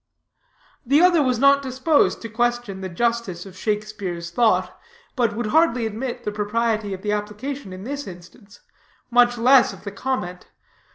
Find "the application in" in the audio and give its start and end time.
7.03-7.83